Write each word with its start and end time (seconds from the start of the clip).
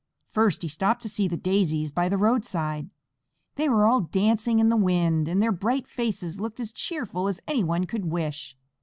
First 0.31 0.63
he 0.63 0.67
stopped 0.67 1.03
to 1.03 1.09
see 1.09 1.27
the 1.27 1.37
Daisies 1.37 1.91
by 1.91 2.09
the 2.09 2.17
roadside. 2.17 2.89
They 3.53 3.69
were 3.69 3.85
all 3.85 4.01
dancing 4.01 4.57
in 4.57 4.69
the 4.69 4.75
wind, 4.75 5.27
and 5.27 5.43
their 5.43 5.51
bright 5.51 5.85
faces 5.85 6.39
looked 6.39 6.59
as 6.59 6.71
cheerful 6.73 7.27
as 7.27 7.39
anyone 7.47 7.85
could 7.85 8.05
wish. 8.05 8.57